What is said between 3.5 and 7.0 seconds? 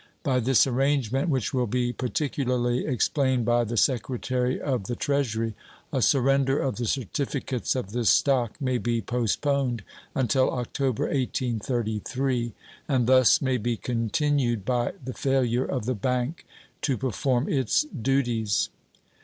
the Secretary of the Treasury, a surrender of the